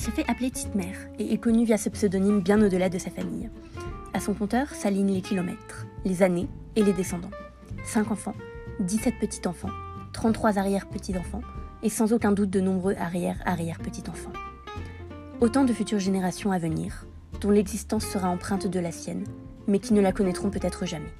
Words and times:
se 0.00 0.10
fait 0.10 0.24
appeler 0.30 0.50
Petite 0.50 0.74
Mère 0.74 0.96
et 1.18 1.34
est 1.34 1.38
connue 1.38 1.66
via 1.66 1.76
ce 1.76 1.90
pseudonyme 1.90 2.40
bien 2.40 2.62
au-delà 2.62 2.88
de 2.88 2.96
sa 2.96 3.10
famille. 3.10 3.50
À 4.14 4.20
son 4.20 4.32
compteur 4.32 4.70
s'alignent 4.70 5.12
les 5.12 5.20
kilomètres, 5.20 5.86
les 6.06 6.22
années 6.22 6.48
et 6.74 6.82
les 6.82 6.94
descendants. 6.94 7.30
5 7.84 8.10
enfants, 8.10 8.34
17 8.80 9.16
petits-enfants, 9.20 9.68
33 10.14 10.58
arrière-petits-enfants 10.58 11.42
et 11.82 11.90
sans 11.90 12.14
aucun 12.14 12.32
doute 12.32 12.48
de 12.48 12.62
nombreux 12.62 12.94
arrière-arrière-petits-enfants. 12.94 14.32
Autant 15.42 15.64
de 15.64 15.72
futures 15.74 15.98
générations 15.98 16.50
à 16.50 16.58
venir, 16.58 17.06
dont 17.42 17.50
l'existence 17.50 18.06
sera 18.06 18.30
empreinte 18.30 18.66
de 18.66 18.80
la 18.80 18.92
sienne, 18.92 19.24
mais 19.66 19.80
qui 19.80 19.92
ne 19.92 20.00
la 20.00 20.12
connaîtront 20.12 20.48
peut-être 20.48 20.86
jamais. 20.86 21.12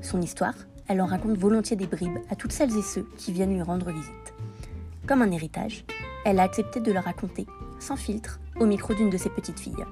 Son 0.00 0.22
histoire, 0.22 0.54
elle 0.88 1.02
en 1.02 1.06
raconte 1.06 1.36
volontiers 1.36 1.76
des 1.76 1.86
bribes 1.86 2.18
à 2.30 2.36
toutes 2.36 2.52
celles 2.52 2.76
et 2.76 2.82
ceux 2.82 3.06
qui 3.18 3.32
viennent 3.32 3.54
lui 3.54 3.62
rendre 3.62 3.90
visite. 3.90 4.34
Comme 5.06 5.20
un 5.20 5.30
héritage, 5.30 5.84
elle 6.24 6.40
a 6.40 6.44
accepté 6.44 6.80
de 6.80 6.92
le 6.92 7.00
raconter, 7.00 7.46
sans 7.78 7.96
filtre, 7.96 8.40
au 8.60 8.66
micro 8.66 8.94
d'une 8.94 9.10
de 9.10 9.16
ses 9.16 9.30
petites 9.30 9.60
filles. 9.60 9.84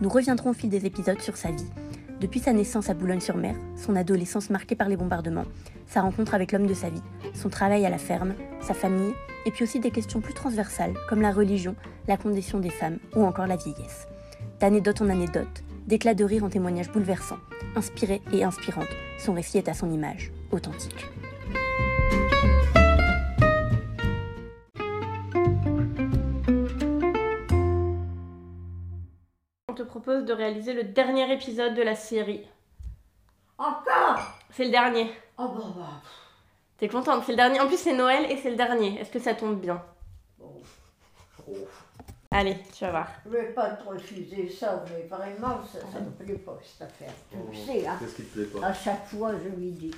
Nous 0.00 0.08
reviendrons 0.08 0.50
au 0.50 0.54
fil 0.54 0.70
des 0.70 0.86
épisodes 0.86 1.20
sur 1.20 1.36
sa 1.36 1.50
vie, 1.50 1.70
depuis 2.20 2.40
sa 2.40 2.52
naissance 2.52 2.88
à 2.88 2.94
Boulogne-sur-Mer, 2.94 3.54
son 3.76 3.94
adolescence 3.94 4.48
marquée 4.48 4.74
par 4.74 4.88
les 4.88 4.96
bombardements, 4.96 5.44
sa 5.86 6.00
rencontre 6.00 6.34
avec 6.34 6.52
l'homme 6.52 6.66
de 6.66 6.74
sa 6.74 6.88
vie, 6.88 7.02
son 7.34 7.50
travail 7.50 7.84
à 7.84 7.90
la 7.90 7.98
ferme, 7.98 8.34
sa 8.60 8.72
famille, 8.72 9.12
et 9.44 9.50
puis 9.50 9.64
aussi 9.64 9.80
des 9.80 9.90
questions 9.90 10.20
plus 10.20 10.32
transversales 10.32 10.94
comme 11.08 11.20
la 11.20 11.30
religion, 11.30 11.76
la 12.08 12.16
condition 12.16 12.58
des 12.58 12.70
femmes 12.70 12.98
ou 13.14 13.24
encore 13.24 13.46
la 13.46 13.56
vieillesse. 13.56 14.08
D'anecdote 14.60 15.02
en 15.02 15.10
anecdote, 15.10 15.62
d'éclats 15.86 16.14
de 16.14 16.24
rire 16.24 16.44
en 16.44 16.48
témoignages 16.48 16.90
bouleversants, 16.90 17.38
inspirés 17.76 18.22
et 18.32 18.44
inspirantes, 18.44 18.86
son 19.18 19.34
récit 19.34 19.58
est 19.58 19.68
à 19.68 19.74
son 19.74 19.90
image, 19.90 20.32
authentique. 20.50 21.06
Te 29.76 29.82
propose 29.82 30.24
de 30.24 30.32
réaliser 30.32 30.72
le 30.72 30.82
dernier 30.84 31.32
épisode 31.32 31.74
de 31.74 31.82
la 31.82 31.94
série. 31.94 32.44
Encore? 33.58 34.38
C'est 34.50 34.64
le 34.64 34.70
dernier. 34.70 35.10
Oh 35.38 35.48
bah 35.48 35.64
bah. 35.76 36.02
T'es 36.78 36.88
contente 36.88 37.22
C'est 37.24 37.32
le 37.32 37.36
dernier. 37.36 37.60
En 37.60 37.66
plus, 37.68 37.78
c'est 37.78 37.94
Noël 37.94 38.30
et 38.30 38.36
c'est 38.38 38.50
le 38.50 38.56
dernier. 38.56 38.98
Est-ce 39.00 39.10
que 39.10 39.18
ça 39.18 39.34
tombe 39.34 39.60
bien? 39.60 39.82
Bon. 40.38 40.52
Oh. 41.48 41.52
Allez, 42.30 42.56
tu 42.76 42.84
vas 42.84 42.90
voir. 42.90 43.08
Je 43.24 43.30
vais 43.30 43.52
pas 43.54 43.70
te 43.70 43.88
refuser 43.88 44.48
ça, 44.50 44.84
mais 44.90 45.06
vraiment, 45.06 45.62
ça, 45.64 45.78
ça 45.92 46.00
me 46.00 46.10
plaît 46.10 46.34
pas 46.34 46.58
cette 46.62 46.82
affaire. 46.88 47.12
Tu 47.30 47.36
Oh, 47.40 47.48
le 47.50 47.56
sais, 47.56 47.86
hein. 47.86 47.96
Qu'est-ce 47.98 48.16
qui 48.16 48.24
te 48.24 48.34
plaît 48.38 48.60
pas? 48.60 48.66
À 48.66 48.74
chaque 48.74 49.06
fois, 49.06 49.32
je 49.42 49.48
lui 49.48 49.70
dis. 49.70 49.90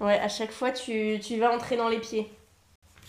Ouais, 0.00 0.18
à 0.18 0.28
chaque 0.28 0.50
fois, 0.50 0.72
tu, 0.72 1.20
tu 1.20 1.38
vas 1.38 1.52
entrer 1.54 1.76
dans 1.76 1.88
les 1.88 2.00
pieds. 2.00 2.32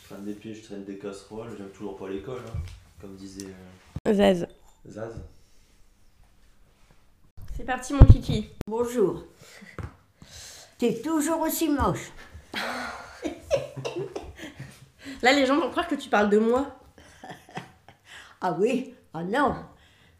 Je 0.03 0.13
traîne 0.13 0.25
des 0.25 0.33
pieds, 0.33 0.53
je 0.53 0.63
traîne 0.63 0.83
des 0.83 0.97
casseroles, 0.99 1.55
j'aime 1.57 1.69
toujours 1.69 1.97
pas 1.97 2.07
l'école, 2.07 2.41
hein, 2.47 2.59
comme 3.01 3.15
disait 3.15 3.47
euh, 4.07 4.13
Zaz. 4.13 4.47
Zaz. 4.87 5.15
C'est 7.57 7.65
parti, 7.65 7.93
mon 7.93 8.05
kiki. 8.05 8.49
Bonjour. 8.67 9.23
T'es 10.77 11.01
toujours 11.01 11.41
aussi 11.41 11.69
moche. 11.69 12.11
Là, 15.23 15.33
les 15.33 15.47
gens 15.47 15.59
vont 15.59 15.71
croire 15.71 15.87
que 15.87 15.95
tu 15.95 16.09
parles 16.09 16.29
de 16.29 16.37
moi. 16.39 16.73
Ah 18.39 18.55
oui? 18.59 18.93
Ah 19.15 19.23
non 19.23 19.55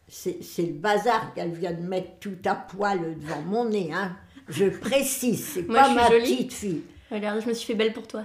C'est 0.08 0.42
c'est 0.42 0.64
le 0.66 0.72
bazar 0.72 1.32
qu'elle 1.34 1.52
vient 1.52 1.70
de 1.72 1.82
mettre 1.82 2.18
tout 2.18 2.36
à 2.46 2.56
poil 2.56 3.16
devant 3.16 3.42
mon 3.42 3.64
nez, 3.66 3.92
hein. 3.94 4.16
Je 4.48 4.64
précise, 4.64 5.46
c'est 5.46 5.62
Moi, 5.62 5.76
pas 5.76 5.84
je 5.84 5.88
suis 5.90 5.96
ma 5.96 6.08
jolie. 6.08 6.36
petite 6.38 6.52
fille. 6.52 6.82
Regarde, 7.12 7.40
je 7.40 7.46
me 7.46 7.54
suis 7.54 7.68
fait 7.68 7.76
belle 7.76 7.92
pour 7.92 8.08
toi. 8.08 8.24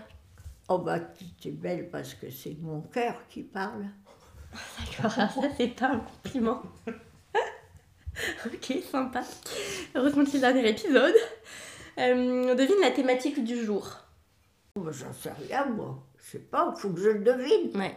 Oh 0.67 0.79
bah, 0.79 0.99
tu 1.39 1.49
es 1.49 1.51
belle 1.51 1.91
parce 1.91 2.15
que 2.15 2.31
c'est 2.31 2.57
mon 2.59 2.81
cœur 2.81 3.13
qui 3.29 3.43
parle. 3.43 3.85
D'accord, 4.79 5.11
ça, 5.11 5.29
c'est 5.57 5.67
pas 5.67 5.89
un 5.91 5.99
compliment. 5.99 6.63
ok, 8.45 8.73
sympa. 8.89 9.21
Heureusement 9.95 10.23
que 10.23 10.29
c'est 10.29 10.37
le 10.37 10.41
dernier 10.53 10.69
épisode. 10.69 11.15
Euh, 11.99 12.55
devine 12.55 12.79
la 12.81 12.91
thématique 12.91 13.43
du 13.43 13.63
jour. 13.63 13.97
Oh, 14.75 14.81
bah, 14.81 14.91
J'en 14.91 15.13
sais 15.13 15.31
rien, 15.31 15.65
moi. 15.65 16.03
Je 16.17 16.31
sais 16.31 16.39
pas, 16.39 16.73
faut 16.73 16.89
que 16.91 16.99
je 16.99 17.09
le 17.09 17.23
devine. 17.23 17.75
Ouais. 17.77 17.95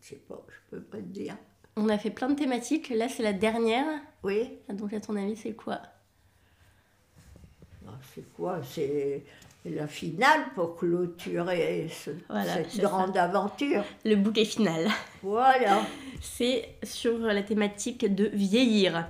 Je 0.00 0.08
sais 0.08 0.16
pas, 0.16 0.44
je 0.48 0.76
peux 0.76 0.82
pas 0.82 0.98
te 0.98 1.02
dire. 1.02 1.36
On 1.76 1.88
a 1.88 1.98
fait 1.98 2.10
plein 2.10 2.28
de 2.28 2.34
thématiques. 2.34 2.90
Là, 2.90 3.08
c'est 3.08 3.22
la 3.22 3.32
dernière. 3.32 3.86
Oui 4.22 4.58
Donc, 4.68 4.92
à 4.92 5.00
ton 5.00 5.16
avis, 5.16 5.36
c'est 5.36 5.54
quoi? 5.54 5.80
Ah, 7.86 7.98
C'est 8.14 8.30
quoi? 8.34 8.60
C'est 8.62 9.24
la 9.64 9.86
finale 9.86 10.40
pour 10.54 10.76
clôturer 10.76 11.88
ce- 11.88 12.10
Voilà, 12.28 12.64
cette 12.64 12.80
grande 12.80 13.16
aventure. 13.16 13.84
Le 14.04 14.16
bouquet 14.16 14.44
final. 14.44 14.88
Voilà. 15.22 15.82
C'est 16.20 16.76
sur 16.82 17.18
la 17.18 17.42
thématique 17.42 18.12
de 18.14 18.26
vieillir. 18.32 19.06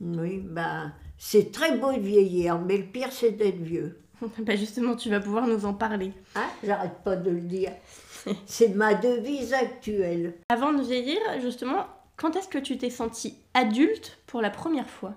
Oui, 0.00 0.40
ben, 0.44 0.92
c'est 1.16 1.50
très 1.52 1.76
beau 1.78 1.92
de 1.92 1.98
vieillir, 2.00 2.58
mais 2.58 2.76
le 2.78 2.84
pire, 2.84 3.10
c'est 3.10 3.30
d'être 3.32 3.60
vieux. 3.60 4.00
bah 4.40 4.54
justement, 4.56 4.96
tu 4.96 5.08
vas 5.10 5.20
pouvoir 5.20 5.46
nous 5.46 5.64
en 5.66 5.72
parler. 5.74 6.12
Hein? 6.34 6.46
J'arrête 6.62 6.98
pas 7.04 7.16
de 7.16 7.30
le 7.30 7.40
dire. 7.40 7.72
C'est 8.46 8.68
ma 8.68 8.94
devise 8.94 9.52
actuelle. 9.52 10.34
Avant 10.48 10.72
de 10.72 10.82
vieillir, 10.82 11.18
justement, 11.42 11.86
quand 12.16 12.36
est-ce 12.36 12.48
que 12.48 12.58
tu 12.58 12.78
t'es 12.78 12.90
sentie 12.90 13.36
adulte 13.54 14.18
pour 14.26 14.40
la 14.40 14.50
première 14.50 14.88
fois? 14.88 15.14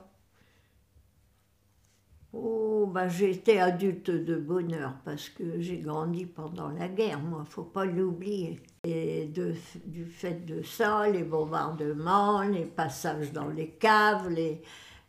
Oh, 2.34 2.86
ben, 2.94 3.08
j'ai 3.10 3.32
été 3.32 3.60
adulte 3.60 4.12
de 4.12 4.36
bonheur 4.36 4.94
parce 5.06 5.30
que 5.30 5.60
j'ai 5.62 5.80
grandi 5.80 6.26
pendant 6.26 6.70
la 6.70 6.88
guerre, 6.88 7.20
moi, 7.22 7.44
faut 7.46 7.64
pas 7.64 7.86
l'oublier. 7.86 8.60
Et 8.84 9.28
du 9.86 10.06
fait 10.06 10.46
de 10.46 10.62
ça, 10.62 11.10
les 11.10 11.24
bombardements, 11.24 12.42
les 12.44 12.66
passages 12.66 13.32
dans 13.34 13.48
les 13.50 13.70
caves, 13.72 14.30
les... 14.30 14.62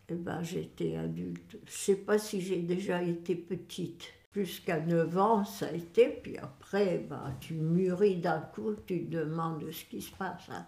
eh 0.09 0.15
ben, 0.15 0.43
j'étais 0.43 0.97
adulte. 0.97 1.59
Je 1.67 1.73
sais 1.73 1.97
pas 1.97 2.19
si 2.19 2.41
j'ai 2.41 2.62
déjà 2.62 3.03
été 3.03 3.35
petite. 3.37 4.09
Jusqu'à 4.33 4.81
9 4.81 5.19
ans, 5.19 5.45
ça 5.45 5.67
a 5.67 5.73
été, 5.73 6.09
puis 6.23 6.39
après, 6.39 6.99
ben, 6.99 7.35
tu 7.41 7.55
mûris 7.55 8.17
d'un 8.17 8.41
coup, 8.41 8.75
tu 8.87 9.05
te 9.06 9.11
demandes 9.17 9.71
ce 9.73 9.85
qui 9.85 10.00
se 10.03 10.12
passe. 10.15 10.49
hein. 10.50 10.67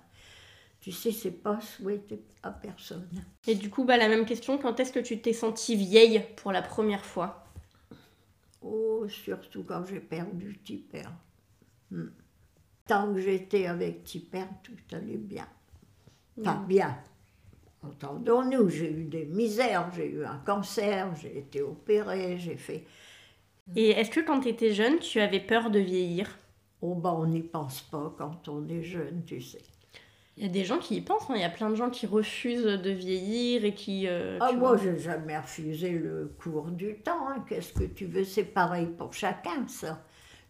Tu 0.81 0.93
sais, 0.93 1.13
c'est 1.13 1.31
pas 1.31 1.61
souhaité 1.61 2.23
à 2.43 2.51
personne. 2.51 3.07
Et 3.47 3.55
du 3.55 3.69
coup, 3.69 3.85
bah, 3.85 3.99
la 3.99 4.09
même 4.09 4.25
question, 4.25 4.57
quand 4.57 4.81
est-ce 4.81 4.93
que 4.93 5.01
tu 5.01 5.21
t'es 5.21 5.35
sentie 5.35 5.77
vieille 5.77 6.25
pour 6.37 6.53
la 6.53 6.63
première 6.63 7.05
fois? 7.05 7.45
Oh, 8.63 9.07
surtout 9.09 9.63
quand 9.65 9.85
j'ai 9.87 10.01
perdu 10.01 10.59
Tipper. 10.65 11.09
Hmm. 11.91 12.09
Tant 12.87 13.13
que 13.13 13.21
j'étais 13.21 13.67
avec 13.67 14.05
Tipper, 14.05 14.45
tout 14.63 14.77
allait 14.93 15.17
bien. 15.17 15.47
Pas 16.43 16.63
bien. 16.67 16.97
Entendons-nous, 17.83 18.69
j'ai 18.69 18.91
eu 18.91 19.05
des 19.05 19.25
misères, 19.25 19.91
j'ai 19.95 20.11
eu 20.11 20.25
un 20.25 20.39
cancer, 20.39 21.15
j'ai 21.17 21.39
été 21.39 21.63
opérée, 21.63 22.39
j'ai 22.39 22.57
fait. 22.57 22.87
Et 23.77 23.91
est-ce 23.91 24.11
que 24.11 24.21
quand 24.21 24.41
tu 24.41 24.49
étais 24.49 24.73
jeune, 24.73 24.99
tu 24.99 25.21
avais 25.21 25.41
peur 25.41 25.71
de 25.71 25.79
vieillir? 25.79 26.39
Oh, 26.83 26.95
ben, 26.95 27.11
on 27.11 27.27
n'y 27.27 27.43
pense 27.43 27.83
pas 27.83 28.15
quand 28.19 28.49
on 28.49 28.69
est 28.69 28.83
jeune, 28.83 29.23
tu 29.25 29.41
sais. 29.41 29.63
Il 30.41 30.47
y 30.47 30.49
a 30.49 30.53
des 30.53 30.65
gens 30.65 30.79
qui 30.79 30.97
y 30.97 31.01
pensent, 31.03 31.25
hein. 31.29 31.35
il 31.37 31.43
y 31.43 31.45
a 31.45 31.51
plein 31.51 31.69
de 31.69 31.75
gens 31.75 31.91
qui 31.91 32.07
refusent 32.07 32.65
de 32.65 32.91
vieillir 32.91 33.63
et 33.67 33.75
qui... 33.75 34.07
euh, 34.09 34.39
Ah, 34.41 34.53
moi, 34.53 34.79
j'ai 34.83 34.99
jamais 34.99 35.37
refusé 35.37 35.91
le 35.91 36.33
cours 36.43 36.71
du 36.71 36.95
temps. 36.95 37.29
hein. 37.29 37.45
Qu'est-ce 37.47 37.75
que 37.75 37.85
tu 37.85 38.07
veux? 38.07 38.25
C'est 38.25 38.45
pareil 38.45 38.87
pour 38.87 39.13
chacun, 39.13 39.69
ça. 39.69 40.03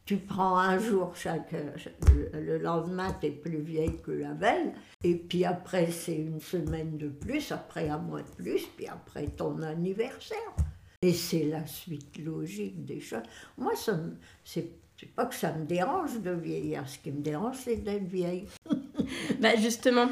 Tu 0.04 0.18
prends 0.18 0.56
un 0.58 0.78
jour, 0.78 1.16
chaque, 1.16 1.50
le- 1.52 2.40
le 2.40 2.58
lendemain, 2.58 3.12
tu 3.20 3.26
es 3.26 3.30
plus 3.32 3.58
vieille 3.60 3.96
que 4.00 4.12
la 4.12 4.32
veille. 4.32 4.70
Et 5.02 5.16
puis 5.16 5.44
après, 5.44 5.90
c'est 5.90 6.14
une 6.14 6.40
semaine 6.40 6.96
de 6.96 7.08
plus, 7.08 7.50
après 7.50 7.88
un 7.88 7.98
mois 7.98 8.22
de 8.22 8.30
plus, 8.42 8.64
puis 8.76 8.86
après 8.86 9.26
ton 9.26 9.60
anniversaire. 9.60 10.54
Et 11.02 11.12
c'est 11.12 11.44
la 11.46 11.66
suite 11.66 12.16
logique 12.24 12.84
des 12.84 13.00
choses. 13.00 13.22
Moi, 13.58 13.74
ça 13.74 13.98
c'est 14.44 14.70
pas 15.16 15.26
que 15.26 15.34
ça 15.34 15.52
me 15.52 15.64
dérange 15.64 16.20
de 16.20 16.30
vieillir. 16.30 16.86
Ce 16.88 16.98
qui 16.98 17.10
me 17.10 17.22
dérange, 17.22 17.56
c'est 17.56 17.76
d'être 17.76 18.04
vieille. 18.06 18.46
Bah 19.40 19.56
justement, 19.56 20.08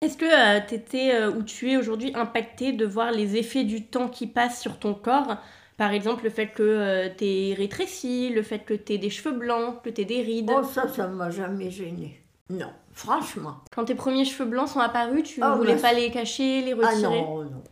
est-ce 0.00 0.16
que 0.16 0.66
tu 0.66 0.74
étais 0.74 1.26
ou 1.26 1.42
tu 1.42 1.70
es 1.72 1.76
aujourd'hui 1.76 2.12
impacté 2.14 2.72
de 2.72 2.84
voir 2.86 3.10
les 3.12 3.36
effets 3.36 3.64
du 3.64 3.84
temps 3.86 4.08
qui 4.08 4.26
passe 4.26 4.60
sur 4.60 4.78
ton 4.78 4.94
corps? 4.94 5.36
Par 5.76 5.92
exemple, 5.92 6.24
le 6.24 6.30
fait 6.30 6.48
que 6.48 7.08
tu 7.16 7.24
es 7.24 7.54
rétréci, 7.54 8.30
le 8.30 8.42
fait 8.42 8.60
que 8.60 8.74
tu 8.74 8.98
des 8.98 9.10
cheveux 9.10 9.36
blancs, 9.36 9.80
que 9.82 9.90
tu 9.90 10.04
des 10.04 10.22
rides. 10.22 10.50
Oh, 10.52 10.62
ça, 10.64 10.88
ça 10.88 11.06
m'a 11.06 11.30
jamais 11.30 11.70
gêné. 11.70 12.20
Non, 12.50 12.72
franchement. 12.92 13.58
Quand 13.70 13.84
tes 13.84 13.94
premiers 13.94 14.24
cheveux 14.24 14.48
blancs 14.48 14.68
sont 14.68 14.80
apparus, 14.80 15.22
tu 15.22 15.40
Oh, 15.42 15.56
voulais 15.56 15.74
bah, 15.74 15.82
pas 15.82 15.92
les 15.92 16.10
cacher, 16.10 16.62
les 16.62 16.72
Ah 16.72 16.76
retirer? 16.76 17.20
non, 17.20 17.44
non. 17.44 17.64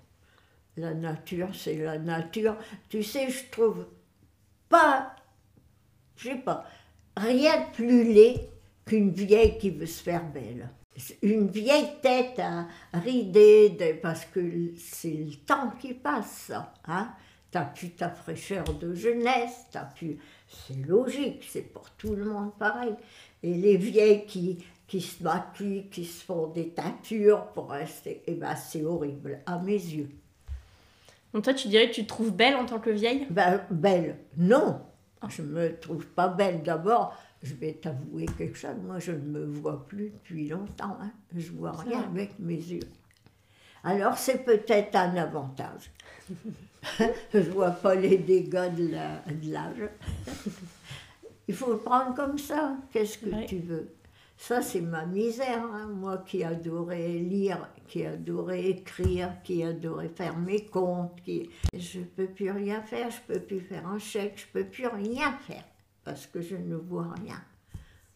La 0.76 0.92
nature, 0.94 1.48
c'est 1.54 1.76
la 1.76 1.98
nature. 1.98 2.56
Tu 2.90 3.02
sais, 3.02 3.30
je 3.30 3.50
trouve 3.50 3.86
pas, 4.68 5.16
je 6.16 6.30
sais 6.30 6.36
pas, 6.36 6.64
rien 7.16 7.60
de 7.60 7.72
plus 7.74 8.04
laid 8.04 8.50
qu'une 8.86 9.10
vieille 9.10 9.58
qui 9.58 9.70
veut 9.70 9.86
se 9.86 10.02
faire 10.02 10.24
belle. 10.24 10.70
Une 11.20 11.48
vieille 11.48 12.00
tête 12.00 12.38
à 12.38 12.66
rider, 12.94 13.70
de- 13.70 14.00
parce 14.00 14.24
que 14.24 14.72
c'est 14.78 15.10
le 15.10 15.34
temps 15.44 15.72
qui 15.78 15.92
passe. 15.92 16.52
Hein? 16.86 17.12
T'as 17.50 17.64
plus 17.64 17.90
ta 17.90 18.08
fraîcheur 18.08 18.64
de 18.64 18.94
jeunesse, 18.94 19.66
t'as 19.70 19.84
plus... 19.84 20.18
C'est 20.48 20.86
logique, 20.86 21.44
c'est 21.50 21.72
pour 21.72 21.90
tout 21.90 22.14
le 22.14 22.24
monde 22.24 22.52
pareil. 22.58 22.94
Et 23.42 23.54
les 23.54 23.76
vieilles 23.76 24.24
qui, 24.26 24.64
qui 24.86 25.00
se 25.00 25.22
maquillent, 25.22 25.88
qui 25.90 26.04
se 26.04 26.24
font 26.24 26.46
des 26.46 26.68
teintures 26.68 27.46
pour 27.48 27.70
rester, 27.70 28.22
eh 28.26 28.34
ben, 28.34 28.54
c'est 28.54 28.84
horrible 28.84 29.40
à 29.44 29.58
mes 29.58 29.72
yeux. 29.72 30.10
Donc 31.32 31.44
toi, 31.44 31.52
tu 31.54 31.68
dirais 31.68 31.90
que 31.90 31.94
tu 31.94 32.04
te 32.04 32.08
trouves 32.08 32.32
belle 32.32 32.56
en 32.56 32.64
tant 32.64 32.78
que 32.78 32.90
vieille? 32.90 33.26
Ben, 33.30 33.60
belle, 33.70 34.18
non. 34.36 34.80
Je 35.28 35.42
me 35.42 35.76
trouve 35.78 36.06
pas 36.06 36.28
belle. 36.28 36.62
D'abord, 36.62 37.16
je 37.46 37.54
vais 37.54 37.74
t'avouer 37.74 38.26
quelque 38.36 38.56
chose. 38.58 38.76
Moi, 38.84 38.98
je 38.98 39.12
ne 39.12 39.18
me 39.18 39.44
vois 39.46 39.86
plus 39.86 40.10
depuis 40.10 40.48
longtemps. 40.48 40.96
Hein. 41.00 41.12
Je 41.34 41.52
vois 41.52 41.72
rien 41.72 42.02
avec 42.02 42.38
mes 42.38 42.54
yeux. 42.56 42.80
Alors, 43.84 44.18
c'est 44.18 44.44
peut-être 44.44 44.96
un 44.96 45.16
avantage. 45.16 45.92
je 47.32 47.50
vois 47.50 47.70
pas 47.70 47.94
les 47.94 48.18
dégâts 48.18 48.74
de 48.74 49.52
l'âge. 49.52 49.88
Il 51.46 51.54
faut 51.54 51.72
le 51.72 51.78
prendre 51.78 52.14
comme 52.14 52.38
ça. 52.38 52.76
Qu'est-ce 52.92 53.18
que 53.18 53.46
tu 53.46 53.58
veux? 53.58 53.88
Ça, 54.36 54.60
c'est 54.60 54.80
ma 54.80 55.06
misère. 55.06 55.64
hein. 55.72 55.86
Moi 55.86 56.18
qui 56.26 56.42
adorais 56.42 57.08
lire, 57.08 57.68
qui 57.86 58.04
adorais 58.04 58.66
écrire, 58.66 59.30
qui 59.44 59.62
adorais 59.62 60.08
faire 60.08 60.36
mes 60.36 60.66
comptes, 60.66 61.22
qui... 61.24 61.48
je 61.72 62.00
peux 62.00 62.26
plus 62.26 62.50
rien 62.50 62.82
faire, 62.82 63.10
je 63.10 63.20
peux 63.32 63.40
plus 63.40 63.60
faire 63.60 63.86
un 63.86 63.98
chèque, 63.98 64.34
je 64.36 64.46
peux 64.52 64.66
plus 64.66 64.88
rien 64.88 65.32
faire 65.46 65.64
parce 66.06 66.26
que 66.26 66.40
je 66.40 66.56
ne 66.56 66.76
vois 66.76 67.12
rien. 67.20 67.42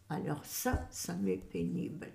Alors 0.09 0.41
ça, 0.45 0.87
ça 0.91 1.15
m'est 1.15 1.37
pénible. 1.37 2.07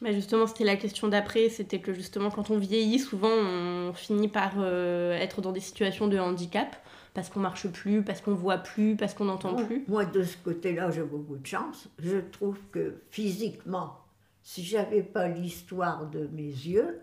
Bah 0.00 0.12
justement, 0.12 0.46
c'était 0.46 0.64
la 0.64 0.76
question 0.76 1.08
d'après, 1.08 1.48
c'était 1.48 1.80
que 1.80 1.92
justement 1.92 2.30
quand 2.30 2.50
on 2.50 2.58
vieillit, 2.58 2.98
souvent 2.98 3.28
on 3.30 3.92
finit 3.92 4.28
par 4.28 4.52
euh, 4.58 5.12
être 5.14 5.40
dans 5.40 5.52
des 5.52 5.60
situations 5.60 6.06
de 6.06 6.18
handicap, 6.18 6.76
parce 7.12 7.28
qu'on 7.28 7.40
marche 7.40 7.66
plus, 7.68 8.02
parce 8.02 8.20
qu'on 8.20 8.34
voit 8.34 8.58
plus, 8.58 8.94
parce 8.94 9.14
qu'on 9.14 9.24
n'entend 9.24 9.56
plus. 9.64 9.84
Moi, 9.88 10.04
de 10.04 10.22
ce 10.22 10.36
côté-là, 10.36 10.90
j'ai 10.90 11.02
beaucoup 11.02 11.36
de 11.36 11.46
chance. 11.46 11.88
Je 11.98 12.18
trouve 12.18 12.58
que 12.70 13.02
physiquement, 13.10 13.98
si 14.42 14.62
j'avais 14.62 15.02
pas 15.02 15.26
l'histoire 15.26 16.08
de 16.08 16.28
mes 16.32 16.42
yeux, 16.42 17.00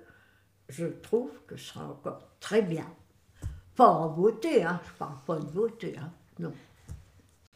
je 0.70 0.86
trouve 0.86 1.32
que 1.48 1.58
je 1.58 1.64
serais 1.64 1.86
encore 1.86 2.30
très 2.40 2.62
bien. 2.62 2.86
Pas 3.76 3.90
en 3.90 4.10
beauté, 4.10 4.64
hein. 4.64 4.80
je 4.86 4.92
parle 5.00 5.18
pas 5.26 5.40
de 5.40 5.46
beauté, 5.46 5.96
hein. 6.00 6.12
non. 6.40 6.54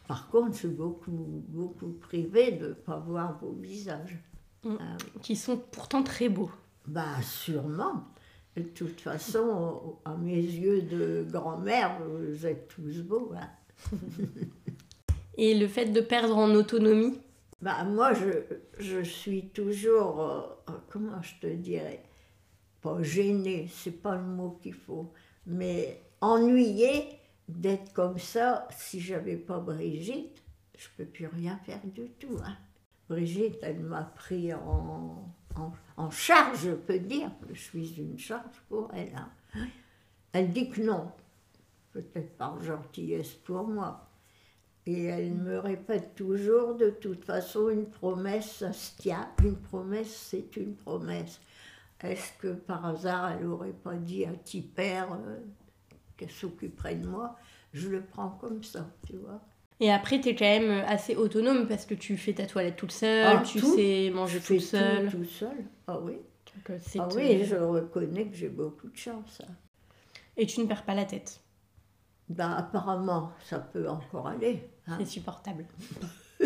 Par 0.07 0.29
contre, 0.29 0.53
je 0.53 0.57
suis 0.59 0.67
beaucoup, 0.69 1.11
beaucoup 1.49 1.89
privée 1.99 2.53
de 2.53 2.69
ne 2.69 2.73
pas 2.73 2.97
voir 2.99 3.37
vos 3.41 3.51
visages. 3.51 4.17
Mm. 4.63 4.75
Ah 4.79 4.97
oui. 5.15 5.21
qui 5.21 5.35
sont 5.35 5.57
pourtant 5.57 6.01
très 6.03 6.29
beaux. 6.29 6.51
Bah, 6.87 7.21
sûrement. 7.21 8.05
De 8.55 8.63
toute 8.63 9.01
façon, 9.01 9.97
à 10.03 10.15
mes 10.15 10.35
yeux 10.41 10.81
de 10.81 11.25
grand-mère, 11.29 11.99
vous 12.01 12.45
êtes 12.45 12.67
tous 12.69 13.01
beaux. 13.03 13.31
hein. 13.35 13.97
Et 15.37 15.53
le 15.59 15.67
fait 15.67 15.85
de 15.85 16.01
perdre 16.01 16.35
en 16.37 16.49
autonomie, 16.55 17.19
Bah, 17.61 17.83
moi, 17.83 18.13
je, 18.13 18.29
je 18.79 19.01
suis 19.03 19.49
toujours, 19.49 20.21
euh, 20.21 20.71
comment 20.89 21.21
je 21.21 21.33
te 21.39 21.53
dirais, 21.53 22.01
pas 22.81 23.01
gênée, 23.03 23.67
c'est 23.71 24.01
pas 24.01 24.15
le 24.15 24.23
mot 24.23 24.57
qu'il 24.61 24.73
faut, 24.73 25.11
mais 25.45 26.01
ennuyée 26.21 27.09
d'être 27.47 27.93
comme 27.93 28.17
ça. 28.19 28.67
Si 28.71 28.99
j'avais 28.99 29.37
pas 29.37 29.59
Brigitte, 29.59 30.43
je 30.77 30.87
peux 30.97 31.05
plus 31.05 31.27
rien 31.27 31.57
faire 31.65 31.81
du 31.83 32.09
tout. 32.11 32.37
hein. 32.43 32.55
Brigitte, 33.09 33.57
elle 33.61 33.79
m'a 33.79 34.03
pris 34.03 34.53
en, 34.53 35.33
en, 35.55 35.73
en 35.95 36.09
charge, 36.11 36.63
je 36.65 36.71
peux 36.71 36.99
dire 36.99 37.31
je 37.53 37.59
suis 37.59 37.93
une 37.99 38.17
charge 38.19 38.61
pour 38.67 38.89
elle. 38.93 39.15
hein. 39.15 39.29
Elle 40.33 40.51
dit 40.51 40.69
que 40.69 40.81
non, 40.81 41.11
peut-être 41.93 42.37
par 42.37 42.61
gentillesse 42.61 43.33
pour 43.33 43.65
moi. 43.67 44.03
Et 44.85 45.05
elle 45.05 45.33
me 45.33 45.57
répète 45.59 46.15
toujours, 46.15 46.75
de 46.75 46.89
toute 46.89 47.25
façon, 47.25 47.69
une 47.69 47.89
promesse, 47.89 48.57
ça 48.59 48.71
se 48.71 48.95
tient. 48.97 49.29
Une 49.43 49.57
promesse, 49.57 50.15
c'est 50.29 50.55
une 50.55 50.75
promesse. 50.75 51.41
Est-ce 51.99 52.31
que 52.39 52.53
par 52.53 52.85
hasard, 52.85 53.31
elle 53.31 53.45
n'aurait 53.47 53.71
pas 53.73 53.95
dit 53.95 54.23
à 54.23 54.31
Tipper 54.33 55.03
euh, 55.11 55.39
qu'elle 56.17 56.31
s'occuperait 56.31 56.95
de 56.95 57.07
moi 57.07 57.35
Je 57.73 57.89
le 57.89 58.01
prends 58.03 58.29
comme 58.41 58.63
ça, 58.63 58.85
tu 59.05 59.15
vois. 59.17 59.39
et 59.79 59.91
après 59.91 60.19
tu 60.19 60.29
es 60.29 60.35
quand 60.35 60.45
même 60.45 60.83
assez 60.87 61.15
autonome 61.15 61.67
parce 61.67 61.85
que 61.85 61.93
tu 61.93 62.17
fais 62.17 62.33
ta 62.33 62.45
toilette 62.45 62.75
toute 62.75 62.91
seule, 62.91 63.37
Ah, 63.39 63.43
tu 63.45 63.59
tout. 63.59 63.75
sais 63.75 64.09
manger 64.13 64.39
toute 64.39 64.59
seule. 64.61 65.09
Tout, 65.09 65.17
tout 65.17 65.25
seul. 65.25 65.65
Ah 65.87 65.99
oui, 65.99 66.13
Donc, 66.13 66.69
euh, 66.71 66.77
ah 66.99 67.07
oui 67.15 67.43
je 67.45 67.55
reconnais 67.55 68.25
que 68.27 68.35
j'ai 68.35 68.49
beaucoup 68.49 68.89
de 68.89 68.97
chance. 68.97 69.41
hein. 69.47 69.53
Et 70.35 70.45
tu 70.45 70.59
ne 70.61 70.65
perds 70.65 70.83
pas 70.85 70.93
la 70.95 71.05
tête. 71.05 71.39
Ben, 72.29 72.51
apparemment, 72.51 73.31
ça 73.43 73.57
peut 73.59 73.87
encore 73.89 74.27
aller. 74.27 74.69
hein. 74.87 74.97
C'est 74.99 75.05
supportable. 75.05 75.65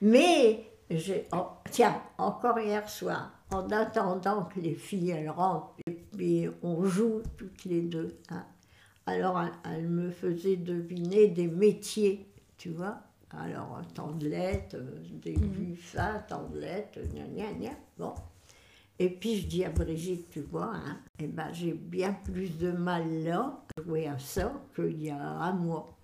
Mais, 0.00 0.70
j'ai, 0.90 1.26
oh, 1.32 1.46
tiens, 1.70 2.00
encore 2.18 2.58
hier 2.58 2.88
soir, 2.88 3.32
en 3.50 3.68
attendant 3.70 4.44
que 4.44 4.60
les 4.60 4.74
filles 4.74 5.10
elles 5.10 5.30
rentrent, 5.30 5.74
puis 6.16 6.48
on 6.62 6.84
joue 6.84 7.22
toutes 7.36 7.64
les 7.64 7.82
deux. 7.82 8.16
hein. 8.30 8.44
Alors, 9.06 9.40
elle, 9.64 9.88
me 9.88 10.10
faisait 10.10 10.56
deviner 10.56 11.28
des 11.28 11.46
métiers, 11.46 12.26
tu 12.56 12.70
vois. 12.70 12.98
Alors, 13.30 13.80
tandelette, 13.94 14.74
euh, 14.74 14.98
des 15.22 15.34
buffats, 15.34 16.24
tandelette, 16.28 16.98
gna 17.12 17.26
gna 17.26 17.52
gna. 17.52 17.70
Bon. 17.98 18.14
Et 18.98 19.10
puis 19.10 19.36
je 19.36 19.46
dis 19.46 19.64
à 19.64 19.70
Brigitte, 19.70 20.30
tu 20.30 20.40
vois, 20.40 20.72
hein, 20.74 20.98
eh 21.18 21.26
ben, 21.26 21.52
j'ai 21.52 21.74
bien 21.74 22.14
plus 22.14 22.56
de 22.56 22.72
mal 22.72 23.06
là 23.24 23.62
à 23.76 23.82
jouer 23.82 24.06
à 24.06 24.18
ça 24.18 24.52
qu'il 24.74 25.02
y 25.02 25.10
a 25.10 25.20
un 25.20 25.52
mois. 25.52 25.94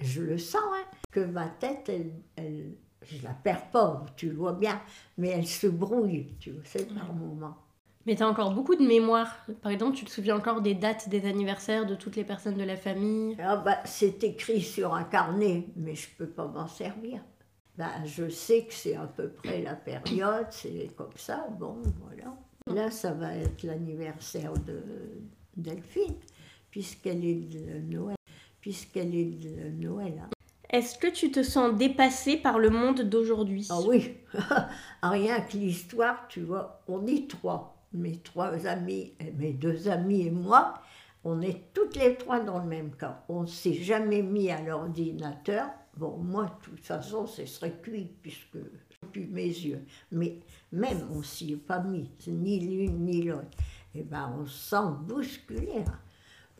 Je 0.00 0.20
le 0.22 0.36
sens, 0.36 0.60
hein, 0.74 0.84
que 1.12 1.20
ma 1.20 1.48
tête, 1.48 1.88
elle, 1.88 2.10
elle, 2.34 2.72
je 3.04 3.22
la 3.22 3.34
perds 3.34 3.70
pas, 3.70 4.04
tu 4.16 4.30
le 4.30 4.34
vois 4.36 4.54
bien, 4.54 4.80
mais 5.16 5.28
elle 5.28 5.46
se 5.46 5.68
brouille, 5.68 6.34
tu 6.40 6.52
sais, 6.64 6.86
par 6.86 7.14
moments. 7.14 7.56
Mais 8.10 8.16
tu 8.16 8.24
as 8.24 8.28
encore 8.28 8.52
beaucoup 8.52 8.74
de 8.74 8.84
mémoire. 8.84 9.36
Par 9.62 9.70
exemple, 9.70 9.96
tu 9.96 10.04
te 10.04 10.10
souviens 10.10 10.34
encore 10.34 10.62
des 10.62 10.74
dates 10.74 11.08
des 11.08 11.28
anniversaires 11.28 11.86
de 11.86 11.94
toutes 11.94 12.16
les 12.16 12.24
personnes 12.24 12.56
de 12.56 12.64
la 12.64 12.74
famille? 12.74 13.36
Ah 13.40 13.54
bah, 13.54 13.78
c'est 13.84 14.24
écrit 14.24 14.62
sur 14.62 14.96
un 14.96 15.04
carnet, 15.04 15.68
mais 15.76 15.94
je 15.94 16.08
peux 16.18 16.26
pas 16.26 16.48
m'en 16.48 16.66
servir. 16.66 17.20
Bah, 17.78 17.92
je 18.04 18.28
sais 18.28 18.64
que 18.64 18.74
c'est 18.74 18.96
à 18.96 19.06
peu 19.06 19.28
près 19.28 19.62
la 19.62 19.76
période, 19.76 20.48
c'est 20.50 20.88
comme 20.96 21.12
ça, 21.14 21.46
bon, 21.56 21.76
voilà. 22.04 22.36
Là, 22.66 22.90
ça 22.90 23.12
va 23.12 23.32
être 23.36 23.62
l'anniversaire 23.62 24.54
de 24.54 24.82
Delphine, 25.56 26.16
puisqu'elle 26.72 27.24
est 27.24 27.34
de 27.48 27.78
Noël. 27.94 28.16
Puisqu'elle 28.60 29.14
est 29.14 29.38
de 29.38 29.70
Noël. 29.80 30.20
hein. 30.20 30.30
Est-ce 30.68 30.98
que 30.98 31.06
tu 31.06 31.30
te 31.30 31.44
sens 31.44 31.76
dépassée 31.76 32.38
par 32.38 32.58
le 32.58 32.70
monde 32.70 33.02
d'aujourd'hui? 33.02 33.68
Ah 33.70 33.80
oui, 33.86 34.16
rien 35.04 35.40
que 35.42 35.56
l'histoire, 35.56 36.26
tu 36.28 36.40
vois, 36.40 36.82
on 36.88 37.06
est 37.06 37.30
trois. 37.30 37.76
Mes 37.92 38.18
trois 38.18 38.66
amis, 38.66 39.14
et 39.18 39.32
mes 39.32 39.52
deux 39.52 39.88
amis 39.88 40.26
et 40.26 40.30
moi, 40.30 40.74
on 41.24 41.40
est 41.42 41.72
toutes 41.74 41.96
les 41.96 42.16
trois 42.16 42.40
dans 42.40 42.58
le 42.58 42.66
même 42.66 42.94
cas. 42.94 43.24
On 43.28 43.42
ne 43.42 43.46
s'est 43.46 43.74
jamais 43.74 44.22
mis 44.22 44.50
à 44.50 44.60
l'ordinateur. 44.62 45.68
Bon, 45.96 46.16
moi, 46.18 46.44
de 46.44 46.70
toute 46.70 46.84
façon, 46.84 47.26
ce 47.26 47.44
serait 47.46 47.78
cuit, 47.82 48.10
puisque 48.22 48.58
plus 49.12 49.26
mes 49.26 49.46
yeux. 49.46 49.84
Mais 50.12 50.38
même, 50.72 51.08
on 51.12 51.22
s'y 51.22 51.52
est 51.52 51.56
pas 51.56 51.80
mis, 51.80 52.08
ni 52.28 52.60
l'une 52.60 53.04
ni 53.04 53.22
l'autre. 53.22 53.58
Eh 53.94 54.02
ben, 54.02 54.32
on 54.38 54.46
se 54.46 54.70
sent 54.70 54.92
bousculé. 55.02 55.82
hein. 55.86 55.98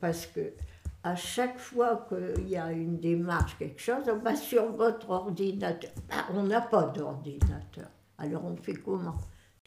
Parce 0.01 0.27
que 0.27 0.53
à 1.03 1.15
chaque 1.15 1.59
fois 1.59 2.07
qu'il 2.09 2.49
y 2.49 2.57
a 2.57 2.73
une 2.73 2.99
démarche, 2.99 3.57
quelque 3.59 3.81
chose, 3.81 4.05
on 4.13 4.19
va 4.19 4.35
sur 4.35 4.73
votre 4.73 5.11
ordinateur. 5.11 5.91
Ben, 6.09 6.25
on 6.35 6.43
n'a 6.43 6.61
pas 6.61 6.85
d'ordinateur. 6.85 7.89
Alors 8.19 8.45
on 8.45 8.57
fait 8.57 8.75
comment? 8.75 9.17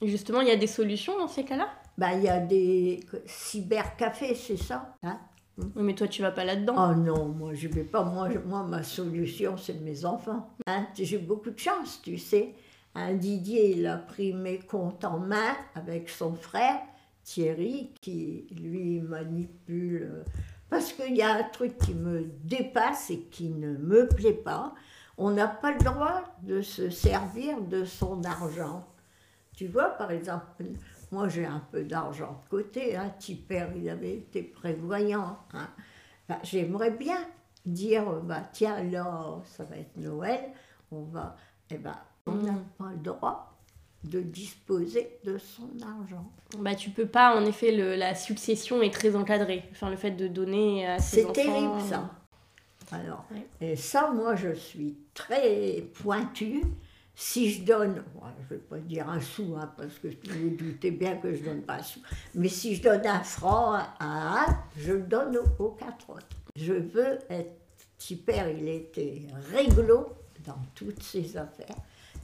Et 0.01 0.07
Justement, 0.07 0.41
il 0.41 0.47
y 0.47 0.51
a 0.51 0.55
des 0.57 0.67
solutions 0.67 1.17
dans 1.17 1.27
ces 1.27 1.43
cas-là? 1.45 1.69
Ben, 1.97 2.12
Il 2.17 2.23
y 2.23 2.29
a 2.29 2.39
des 2.39 3.01
cybercafés, 3.25 4.35
c'est 4.35 4.57
ça 4.57 4.95
hein? 5.03 5.19
Oui, 5.57 5.67
mais 5.83 5.93
toi, 5.93 6.07
tu 6.07 6.23
vas 6.23 6.31
pas 6.31 6.43
là-dedans. 6.45 6.73
Oh 6.75 6.95
non, 6.95 7.25
moi 7.27 7.53
je 7.53 7.67
vais 7.67 7.83
pas. 7.83 8.03
Moi, 8.03 8.27
je- 8.31 8.39
moi 8.39 8.63
ma 8.63 8.81
solution, 8.81 9.55
c'est 9.55 9.79
mes 9.81 10.03
enfants. 10.03 10.50
Hein, 10.65 10.88
J'ai 10.95 11.19
beaucoup 11.19 11.51
de 11.51 11.59
chance, 11.59 12.01
tu 12.01 12.17
sais. 12.17 12.55
Un 12.95 13.13
Didier, 13.13 13.75
il 13.77 13.85
a 13.85 13.97
pris 13.97 14.33
mes 14.33 14.57
comptes 14.57 15.05
en 15.05 15.19
main 15.19 15.53
avec 15.75 16.09
son 16.09 16.33
frère 16.33 16.79
Thierry, 17.23 17.91
qui 18.01 18.47
lui 18.59 19.00
manipule. 19.01 20.09
euh, 20.12 20.23
Parce 20.71 20.91
qu'il 20.91 21.15
y 21.15 21.21
a 21.21 21.35
un 21.35 21.43
truc 21.43 21.77
qui 21.77 21.93
me 21.93 22.23
dépasse 22.43 23.12
et 23.12 23.19
qui 23.19 23.50
ne 23.50 23.77
me 23.77 24.07
plaît 24.07 24.33
pas. 24.33 24.73
On 25.19 25.29
n'a 25.29 25.47
pas 25.47 25.71
le 25.71 25.77
droit 25.83 26.23
de 26.41 26.62
se 26.63 26.89
servir 26.89 27.62
de 27.62 27.85
son 27.85 28.23
argent. 28.23 28.88
Tu 29.55 29.67
vois, 29.67 29.89
par 29.89 30.12
exemple, 30.12 30.45
moi 31.12 31.29
j'ai 31.29 31.45
un 31.45 31.62
peu 31.72 31.83
d'argent 31.83 32.41
de 32.45 32.50
côté. 32.50 32.95
Hein. 32.95 33.12
Tipper, 33.19 33.67
il 33.75 33.89
avait 33.89 34.13
été 34.15 34.41
prévoyant. 34.43 35.38
hein. 35.53 35.67
Ben, 36.27 36.38
J'aimerais 36.43 36.91
bien 36.91 37.17
dire, 37.65 38.05
bah, 38.24 38.41
tiens, 38.51 38.81
là, 38.83 39.39
ça 39.45 39.63
va 39.63 39.77
être 39.77 39.95
Noël, 39.98 40.41
on 40.91 41.01
va. 41.03 41.36
Eh 41.69 41.77
ben, 41.77 41.95
on 42.25 42.33
n'a 42.36 42.51
Mm. 42.53 42.63
pas 42.77 42.89
le 42.91 42.98
droit 42.98 43.50
de 44.03 44.19
disposer 44.19 45.17
de 45.24 45.38
son 45.38 45.69
argent. 45.81 46.29
Bah, 46.60 46.75
tu 46.75 46.89
peux 46.89 47.05
pas, 47.05 47.38
en 47.38 47.45
effet, 47.45 47.72
le- 47.72 47.95
la 47.95 48.15
succession 48.15 48.81
est 48.81 48.93
très 48.93 49.15
encadrée. 49.15 49.63
Enfin, 49.72 49.89
le 49.89 49.95
fait 49.95 50.12
de 50.12 50.27
donner 50.27 50.86
à 50.88 51.00
ses 51.00 51.17
C'est 51.22 51.24
enfants. 51.25 51.33
terrible 51.33 51.81
ça. 51.88 52.10
Alors, 52.91 53.25
Ouais. 53.31 53.48
et 53.62 53.75
ça, 53.77 54.12
moi, 54.12 54.36
je 54.36 54.53
suis 54.53 54.98
très 55.13 55.83
pointue 56.03 56.63
Si 57.15 57.51
je 57.51 57.63
donne, 57.63 58.03
je 58.15 58.55
ne 58.55 58.60
vais 58.60 58.65
pas 58.65 58.79
dire 58.79 59.08
un 59.08 59.22
sou, 59.22 59.55
hein, 59.58 59.72
parce 59.77 60.00
que 60.00 60.08
vous 60.08 60.50
vous 60.50 60.55
doutez 60.55 60.91
bien 60.91 61.17
que 61.17 61.34
je 61.34 61.41
ne 61.41 61.46
donne 61.46 61.62
pas 61.62 61.75
un 61.75 61.84
sou, 61.84 62.00
mais 62.34 62.48
si 62.48 62.75
je 62.75 62.82
donne 62.82 63.05
un 63.05 63.24
franc 63.24 63.74
à 63.74 63.88
un, 64.00 64.46
je 64.77 64.93
le 64.93 65.03
donne 65.03 65.38
aux, 65.60 65.70
quatre 65.70 66.10
autres. 66.10 66.25
Je 66.55 66.74
veux 66.74 67.20
être, 67.29 67.51
si 68.00 68.15
père 68.15 68.50
il 68.50 68.67
était 68.67 69.22
réglo 69.51 70.10
dans 70.43 70.58
toutes 70.74 71.03
ses 71.03 71.38
affaires, 71.38 71.77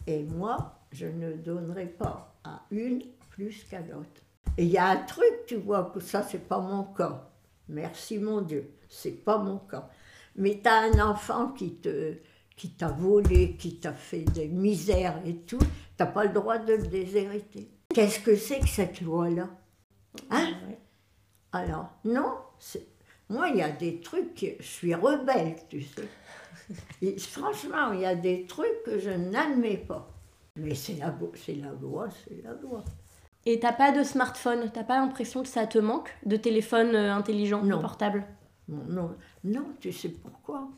et 0.08 0.24
moi, 0.24 0.80
je 0.92 1.06
ne 1.06 1.34
donnerai 1.34 1.86
pas 1.86 2.36
à 2.44 2.64
une 2.72 3.04
plus 3.30 3.64
qu'à 3.70 3.82
l'autre. 3.82 4.22
Et 4.58 4.64
il 4.64 4.72
y 4.72 4.78
a 4.80 4.90
un 4.90 5.04
truc, 5.04 5.46
tu 5.46 5.58
vois, 5.58 5.92
que 5.94 6.00
ça, 6.00 6.24
c'est 6.24 6.48
pas 6.48 6.60
mon 6.60 6.84
cas. 6.84 7.30
Merci 7.68 8.18
mon 8.18 8.42
Dieu, 8.42 8.72
c'est 8.90 9.24
pas 9.24 9.38
mon 9.38 9.60
cas. 9.60 9.88
Mais 10.36 10.60
tu 10.64 10.68
as 10.68 10.80
un 10.80 11.00
enfant 11.00 11.50
qui 11.50 11.76
te 11.76 12.16
qui 12.60 12.72
t'a 12.72 12.90
volé, 12.90 13.56
qui 13.56 13.80
t'a 13.80 13.94
fait 13.94 14.24
des 14.34 14.50
misères 14.50 15.22
et 15.26 15.38
tout, 15.38 15.62
t'as 15.96 16.06
pas 16.08 16.26
le 16.26 16.34
droit 16.34 16.58
de 16.58 16.74
le 16.74 16.88
déshériter. 16.88 17.70
Qu'est-ce 17.94 18.20
que 18.20 18.36
c'est 18.36 18.60
que 18.60 18.68
cette 18.68 19.00
loi-là? 19.00 19.50
Hein? 20.30 20.48
Ouais. 20.68 20.78
Alors, 21.54 21.90
non, 22.04 22.34
moi, 23.30 23.48
il 23.48 23.56
y 23.56 23.62
a 23.62 23.72
des 23.72 24.02
trucs, 24.02 24.58
je 24.60 24.66
suis 24.66 24.94
rebelle, 24.94 25.56
tu 25.70 25.82
sais. 25.84 26.04
Et 27.02 27.18
franchement, 27.18 27.94
il 27.94 28.02
y 28.02 28.06
a 28.06 28.14
des 28.16 28.46
trucs 28.46 28.84
que 28.84 29.00
je 29.00 29.10
n'admets 29.12 29.78
pas. 29.78 30.12
Mais 30.58 30.76
c'est 30.76 30.96
la, 30.96 31.08
la 31.08 31.72
loi, 31.72 32.10
c'est 32.10 32.44
la 32.44 32.52
loi. 32.56 32.84
Et 33.46 33.58
t'as 33.62 33.72
pas 33.72 33.94
de 33.94 34.04
smartphone, 34.04 34.70
t'as 34.74 34.84
pas 34.84 34.98
l'impression 35.00 35.44
que 35.44 35.48
ça 35.48 35.66
te 35.66 35.80
manque 35.80 36.14
de 36.26 36.36
téléphone 36.36 36.94
euh, 36.94 37.14
intelligent, 37.16 37.64
Non. 37.64 37.78
de 37.78 37.82
portable? 37.82 38.26
Non, 38.68 38.84
non, 38.90 39.16
non, 39.46 39.66
tu 39.80 39.94
sais 39.94 40.10
pourquoi? 40.10 40.70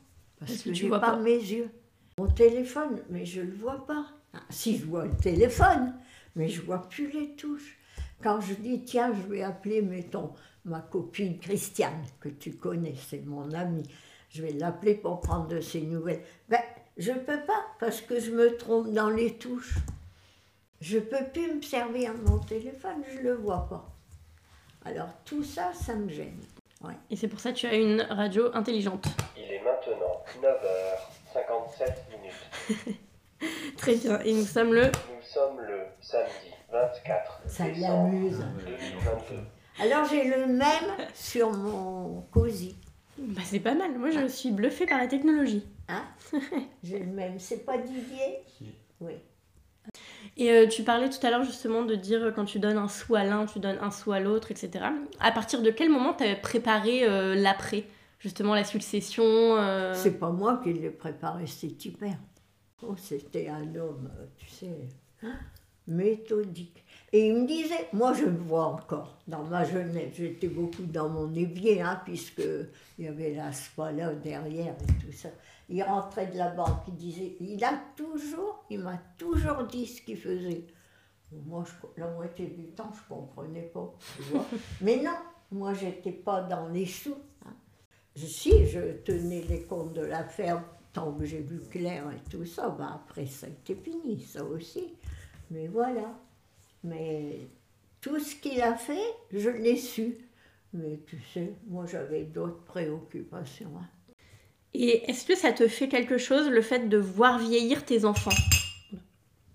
Parce 0.42 0.54
Parce 0.54 0.64
que 0.64 0.70
que, 0.70 0.76
tu 0.76 0.88
vois 0.88 1.00
pas, 1.00 1.12
pas. 1.12 1.18
mes 1.20 1.36
yeux. 1.38 1.70
Mon 2.18 2.28
téléphone, 2.28 3.00
mais 3.10 3.26
je 3.26 3.42
le 3.42 3.54
vois 3.54 3.86
pas. 3.86 4.06
Ah, 4.34 4.40
si 4.50 4.78
je 4.78 4.86
vois 4.86 5.06
le 5.06 5.16
téléphone, 5.16 5.94
mais 6.36 6.50
je 6.50 6.62
vois 6.62 6.90
plus 6.90 7.10
les 7.12 7.36
touches. 7.36 7.78
Quand 8.24 8.42
je 8.42 8.56
dis 8.56 8.84
tiens, 8.84 9.14
je 9.14 9.32
vais 9.32 9.44
appeler, 9.44 9.82
mettons, 9.82 10.34
ma 10.66 10.82
copine 10.82 11.38
Christiane, 11.40 12.04
que 12.20 12.30
tu 12.30 12.54
connais, 12.56 12.96
c'est 13.10 13.24
mon 13.26 13.52
amie, 13.52 13.84
je 14.30 14.42
vais 14.42 14.52
l'appeler 14.54 14.96
pour 14.96 15.22
prendre 15.22 15.48
de 15.48 15.62
ses 15.62 15.82
nouvelles. 15.82 16.22
Ben, 16.50 16.60
je 16.98 17.12
peux 17.12 17.40
pas 17.46 17.66
parce 17.80 18.02
que 18.02 18.20
je 18.20 18.32
me 18.32 18.58
trompe 18.58 18.92
dans 18.92 19.10
les 19.10 19.36
touches. 19.38 19.76
Je 20.82 20.98
peux 20.98 21.24
plus 21.32 21.54
me 21.56 21.62
servir 21.62 22.14
de 22.16 22.22
mon 22.30 22.40
téléphone, 22.40 23.04
je 23.16 23.20
le 23.22 23.34
vois 23.36 23.68
pas. 23.70 23.88
Alors 24.86 25.10
tout 25.24 25.44
ça, 25.44 25.72
ça 25.74 25.96
me 25.96 26.10
gêne. 26.10 26.40
Ouais. 26.84 26.96
Et 27.12 27.16
c'est 27.16 27.28
pour 27.28 27.40
ça 27.40 27.52
que 27.52 27.58
tu 27.58 27.68
as 27.68 27.76
une 27.76 28.02
radio 28.02 28.50
intelligente. 28.56 29.06
Est 29.62 29.66
maintenant 29.66 30.24
9h57 30.42 31.94
minutes. 32.18 32.98
Très 33.78 33.96
bien. 33.96 34.20
Et 34.22 34.34
nous 34.34 34.46
sommes 34.46 34.74
le. 34.74 34.86
Nous 34.86 35.22
sommes 35.22 35.60
le 35.60 35.82
samedi 36.00 36.52
24 36.72 37.42
Ça 37.48 37.66
décembre 37.66 38.12
l'amuse. 38.12 38.38
2022. 38.66 39.36
Alors 39.80 40.06
j'ai 40.06 40.24
le 40.26 40.48
même 40.48 41.08
sur 41.14 41.52
mon 41.52 42.22
cosy. 42.32 42.76
Bah, 43.18 43.42
c'est 43.44 43.60
pas 43.60 43.76
mal. 43.76 43.98
Moi, 43.98 44.10
je 44.10 44.28
suis 44.28 44.52
bluffée 44.52 44.86
par 44.86 44.98
la 44.98 45.08
technologie. 45.08 45.66
Hein 45.88 46.04
j'ai 46.84 47.00
le 47.00 47.06
même. 47.06 47.40
C'est 47.40 47.66
pas 47.66 47.78
Didier 47.78 48.40
Si. 48.58 48.74
Oui. 49.00 49.14
Et 50.38 50.52
euh, 50.52 50.68
tu 50.68 50.84
parlais 50.84 51.10
tout 51.10 51.26
à 51.26 51.30
l'heure 51.30 51.44
justement 51.44 51.84
de 51.84 51.96
dire 51.96 52.24
euh, 52.24 52.32
quand 52.32 52.46
tu 52.46 52.60
donnes 52.60 52.78
un 52.78 52.88
sou 52.88 53.16
à 53.16 53.24
l'un, 53.24 53.46
tu 53.46 53.60
donnes 53.60 53.80
un 53.82 53.92
sou 53.92 54.12
à 54.12 54.20
l'autre, 54.20 54.52
etc. 54.52 54.86
À 55.20 55.32
partir 55.32 55.62
de 55.62 55.72
quel 55.72 55.90
moment 55.90 56.14
tu 56.14 56.24
as 56.24 56.36
préparé 56.36 57.04
euh, 57.04 57.36
l'après? 57.36 57.86
Justement, 58.22 58.54
la 58.56 58.64
succession 58.64 59.24
euh, 59.26 59.94
C'est 59.96 60.20
pas 60.20 60.30
moi 60.30 60.60
qui 60.64 60.74
l'ai 60.74 60.90
préparé, 60.92 61.48
c'est 61.48 61.70
Tipper. 61.78 62.12
Oh, 62.84 62.96
c'était 62.96 63.48
un 63.48 63.76
homme, 63.76 64.10
tu 64.38 64.48
sais, 64.48 64.88
hein, 65.24 65.34
méthodique. 65.88 66.84
Et 67.14 67.28
il 67.30 67.36
me 67.42 67.48
disait, 67.48 67.90
moi 67.94 68.14
je 68.14 68.26
le 68.26 68.38
vois 68.38 68.66
encore, 68.68 69.18
dans 69.28 69.44
ma 69.44 69.64
jeunesse, 69.66 70.14
j'étais 70.16 70.48
beaucoup 70.48 70.84
dans 70.84 71.10
mon 71.10 71.34
évier, 71.34 71.82
hein, 71.82 72.02
puisque 72.06 72.42
il 72.98 73.06
y 73.06 73.08
avait 73.08 73.34
la 73.36 73.52
spa 73.52 73.92
là 73.92 74.14
derrière 74.14 74.74
et 74.82 75.06
tout 75.06 75.12
ça. 75.12 75.30
Il 75.70 75.84
rentrait 75.84 76.28
de 76.28 76.38
la 76.38 76.50
banque, 76.50 76.82
il 76.88 76.96
disait, 76.96 77.36
il 77.40 77.64
a 77.64 77.74
toujours, 77.96 78.64
il 78.70 78.80
m'a 78.80 78.98
toujours 79.18 79.64
dit 79.64 79.86
ce 79.86 80.02
qu'il 80.02 80.18
faisait. 80.18 80.66
Moi, 81.32 81.64
je- 81.66 82.02
la 82.02 82.10
moitié 82.12 82.48
du 82.48 82.66
temps, 82.72 82.92
je 82.94 83.14
comprenais 83.14 83.64
pas, 83.74 83.94
tu 84.18 84.24
vois. 84.24 84.46
Mais 84.82 84.98
non, 84.98 85.16
moi, 85.52 85.74
j'étais 85.74 86.12
pas 86.12 86.42
dans 86.42 86.68
les 86.70 86.86
sous. 86.86 87.16
hein. 87.46 87.54
Je, 88.16 88.26
si, 88.26 88.66
je 88.68 88.80
tenais 89.04 89.42
les 89.42 89.64
comptes 89.64 89.94
de 89.94 90.02
la 90.02 90.24
ferme 90.24 90.64
tant 90.94 91.14
que 91.14 91.26
j'ai 91.26 91.40
vu 91.42 91.60
clair 91.70 92.06
et 92.12 92.30
tout 92.30 92.46
ça, 92.46 92.70
ben 92.70 92.88
après, 92.94 93.26
ça 93.26 93.48
a 93.48 93.50
été 93.50 93.76
fini, 93.76 94.20
ça 94.22 94.44
aussi. 94.44 94.94
Mais 95.50 95.68
voilà. 95.68 96.20
Mais 96.84 97.40
tout 98.02 98.20
ce 98.20 98.36
qu'il 98.36 98.62
a 98.62 98.76
fait, 98.76 99.06
je 99.32 99.50
l'ai 99.50 99.78
su. 99.78 100.18
Mais 100.74 101.00
tu 101.06 101.20
sais, 101.34 101.54
moi, 101.68 101.86
j'avais 101.86 102.24
d'autres 102.24 102.64
préoccupations. 102.64 103.72
hein. 103.78 103.88
Et 104.74 105.10
est-ce 105.10 105.26
que 105.26 105.36
ça 105.36 105.52
te 105.52 105.68
fait 105.68 105.90
quelque 105.90 106.18
chose 106.18 106.50
le 106.50 106.62
fait 106.62 106.88
de 106.88 106.98
voir 106.98 107.40
vieillir 107.40 107.86
tes 107.86 108.06
enfants? 108.06 108.32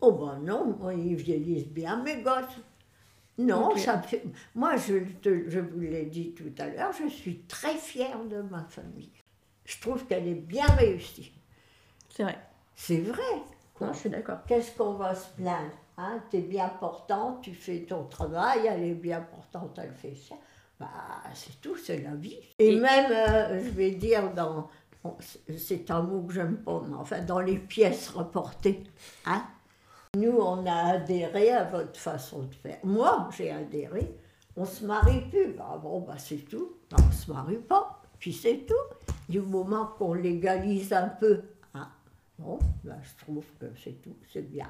Oh 0.01 0.13
ben 0.13 0.41
non, 0.41 0.77
moi, 0.79 0.95
ils 0.95 1.17
vieillissent 1.17 1.69
bien, 1.69 2.03
mes 2.03 2.23
gosses. 2.23 2.61
Non, 3.39 3.77
ça 3.77 4.01
fait... 4.01 4.23
Moi, 4.55 4.77
je, 4.77 4.99
te- 5.21 5.51
je 5.51 5.61
vous 5.61 5.81
l'ai 5.81 6.07
dit 6.07 6.33
tout 6.33 6.53
à 6.59 6.67
l'heure, 6.69 6.93
je 6.93 7.09
suis 7.09 7.41
très 7.43 7.75
fière 7.77 8.25
de 8.25 8.41
ma 8.43 8.65
famille. 8.65 9.11
Je 9.65 9.79
trouve 9.81 10.07
qu'elle 10.07 10.27
est 10.27 10.35
bien 10.35 10.67
réussie. 10.67 11.33
C'est 12.09 12.23
vrai. 12.23 12.39
C'est 12.75 13.01
vrai. 13.01 13.23
quoi. 13.75 13.89
Non, 13.89 13.93
je 13.93 13.99
suis 13.99 14.11
d'accord. 14.11 14.39
Qu'est-ce 14.47 14.73
qu'on 14.77 14.93
va 14.93 15.15
se 15.15 15.29
plaindre 15.37 15.71
hein? 15.99 16.21
Tu 16.31 16.37
es 16.39 16.41
bien 16.41 16.69
portante, 16.69 17.43
tu 17.43 17.53
fais 17.55 17.81
ton 17.81 18.05
travail, 18.05 18.67
elle 18.67 18.85
est 18.85 18.95
bien 18.95 19.21
portante, 19.21 19.79
elle 19.83 19.93
fait 19.93 20.15
ça. 20.15 20.35
Bah, 20.79 20.89
c'est 21.35 21.61
tout, 21.61 21.77
c'est 21.77 21.99
la 22.03 22.15
vie. 22.15 22.39
Et, 22.59 22.75
Et- 22.75 22.81
même, 22.81 23.11
euh, 23.11 23.63
je 23.65 23.71
vais 23.71 23.91
dire, 23.93 24.33
dans, 24.35 24.69
c'est- 25.21 25.91
un 25.91 26.03
mot 26.03 26.23
que 26.23 26.33
j'aime 26.35 26.59
pas, 26.59 26.83
mais 26.87 26.95
enfin, 26.97 27.21
dans 27.23 27.41
les 27.41 27.59
pièces 27.59 28.09
rapportées, 28.11 28.83
hein, 29.25 29.43
nous, 30.17 30.39
on 30.39 30.67
a 30.67 30.95
adhéré 30.95 31.51
à 31.51 31.65
votre 31.65 31.99
façon 31.99 32.43
de 32.43 32.55
faire. 32.55 32.79
Moi, 32.83 33.29
j'ai 33.37 33.51
adhéré. 33.51 34.17
On 34.57 34.65
se 34.65 34.85
marie 34.85 35.21
plus. 35.31 35.53
Bah, 35.53 35.79
bon, 35.83 36.01
bah, 36.01 36.15
c'est 36.19 36.49
tout. 36.49 36.73
Bah, 36.91 36.97
on 37.07 37.13
se 37.13 37.31
marie 37.31 37.57
pas. 37.57 38.03
Puis 38.19 38.33
c'est 38.33 38.67
tout. 38.67 38.75
Du 39.29 39.41
moment 39.41 39.91
qu'on 39.99 40.15
légalise 40.15 40.93
un 40.93 41.09
peu, 41.09 41.43
hein, 41.75 41.89
bon, 42.39 42.59
bah, 42.85 42.95
je 43.03 43.25
trouve 43.25 43.45
que 43.61 43.67
c'est 43.83 44.01
tout. 44.03 44.17
C'est 44.33 44.49
bien. 44.49 44.69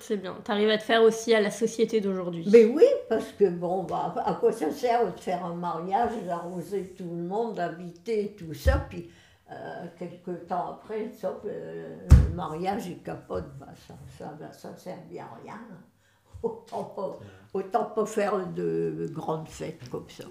C'est 0.00 0.18
bien. 0.18 0.36
T'arrives 0.44 0.68
à 0.68 0.78
te 0.78 0.84
faire 0.84 1.02
aussi 1.02 1.34
à 1.34 1.40
la 1.40 1.50
société 1.50 2.00
d'aujourd'hui. 2.00 2.46
Mais 2.52 2.64
oui, 2.66 2.84
parce 3.08 3.32
que 3.32 3.48
bon, 3.50 3.82
bah, 3.82 4.14
à 4.24 4.34
quoi 4.34 4.52
ça 4.52 4.70
sert 4.70 5.12
de 5.12 5.18
faire 5.18 5.44
un 5.44 5.54
mariage, 5.54 6.12
d'arroser 6.26 6.94
tout 6.96 7.10
le 7.10 7.22
monde, 7.22 7.56
d'inviter 7.56 8.36
tout 8.38 8.54
ça, 8.54 8.86
puis 8.88 9.10
euh, 9.52 9.86
quelques 9.98 10.46
temps 10.46 10.70
après, 10.72 11.10
sauf 11.12 11.38
euh, 11.44 11.96
le 12.30 12.34
mariage 12.34 12.86
il 12.86 13.02
capote, 13.02 13.46
bah, 13.58 13.68
ça, 13.86 13.94
ça, 14.18 14.36
bah, 14.38 14.52
ça 14.52 14.76
sert 14.76 15.02
bien 15.10 15.24
à 15.24 15.38
rien. 15.44 15.60
Autant 16.42 16.84
pas, 16.84 17.18
autant 17.52 17.84
pas 17.84 18.06
faire 18.06 18.46
de 18.46 19.10
grandes 19.12 19.48
fêtes 19.48 19.90
comme 19.90 20.08
ça. 20.08 20.24